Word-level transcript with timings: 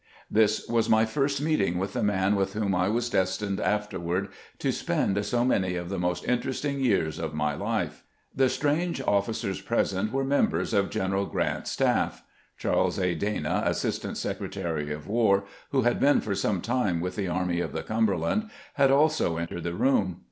This 0.31 0.67
was 0.67 0.89
my 0.89 1.05
first 1.05 1.39
meeting 1.41 1.77
with 1.77 1.93
the 1.93 2.01
man 2.01 2.35
with 2.35 2.53
whom 2.53 2.73
I 2.73 2.87
was 2.89 3.07
destined 3.07 3.59
afterward 3.59 4.29
to 4.57 4.71
spend 4.71 5.23
so 5.23 5.45
many 5.45 5.75
of 5.75 5.89
the 5.89 5.99
most 5.99 6.25
interesting 6.27 6.79
years 6.79 7.19
of 7.19 7.35
my 7.35 7.53
life. 7.53 8.03
The 8.35 8.49
strange 8.49 8.99
officers 8.99 9.61
present 9.61 10.11
were 10.11 10.23
members 10.23 10.73
of 10.73 10.89
General 10.89 11.27
Grant's 11.27 11.69
staff. 11.69 12.23
Charles 12.57 12.97
A. 12.97 13.13
Dana, 13.13 13.61
Assistant 13.67 14.17
Secretary 14.17 14.91
of 14.91 15.05
War, 15.05 15.43
who 15.69 15.83
had 15.83 15.99
been 15.99 16.19
for 16.19 16.33
some 16.33 16.61
time 16.61 16.99
with 16.99 17.15
the 17.15 17.27
Army 17.27 17.59
of 17.59 17.71
the 17.71 17.83
Cumberland, 17.83 18.49
had 18.73 18.89
also 18.89 19.37
entered 19.37 19.61
the 19.65 19.75
room. 19.75 20.19